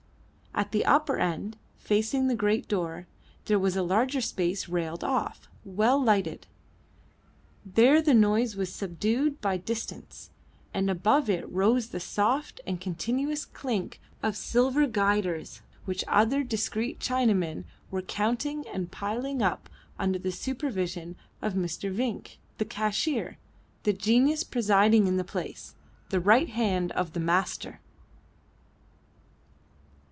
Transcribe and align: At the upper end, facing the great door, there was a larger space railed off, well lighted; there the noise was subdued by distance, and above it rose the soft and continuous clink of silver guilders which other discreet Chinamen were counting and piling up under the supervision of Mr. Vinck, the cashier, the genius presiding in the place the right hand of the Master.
At 0.53 0.73
the 0.73 0.85
upper 0.85 1.15
end, 1.17 1.55
facing 1.77 2.27
the 2.27 2.35
great 2.35 2.67
door, 2.67 3.07
there 3.45 3.57
was 3.57 3.77
a 3.77 3.81
larger 3.83 4.19
space 4.19 4.67
railed 4.67 5.01
off, 5.01 5.47
well 5.63 5.97
lighted; 5.97 6.45
there 7.65 8.01
the 8.01 8.13
noise 8.13 8.57
was 8.57 8.71
subdued 8.71 9.39
by 9.39 9.55
distance, 9.55 10.29
and 10.73 10.89
above 10.89 11.29
it 11.29 11.49
rose 11.49 11.87
the 11.87 12.01
soft 12.01 12.59
and 12.67 12.81
continuous 12.81 13.45
clink 13.45 14.01
of 14.21 14.35
silver 14.35 14.85
guilders 14.87 15.61
which 15.85 16.03
other 16.09 16.43
discreet 16.43 16.99
Chinamen 16.99 17.63
were 17.89 18.01
counting 18.01 18.67
and 18.67 18.91
piling 18.91 19.41
up 19.41 19.69
under 19.97 20.19
the 20.19 20.33
supervision 20.33 21.15
of 21.41 21.53
Mr. 21.53 21.89
Vinck, 21.91 22.37
the 22.57 22.65
cashier, 22.65 23.37
the 23.83 23.93
genius 23.93 24.43
presiding 24.43 25.07
in 25.07 25.15
the 25.15 25.23
place 25.23 25.75
the 26.09 26.19
right 26.19 26.49
hand 26.49 26.91
of 26.91 27.13
the 27.13 27.21
Master. 27.21 27.79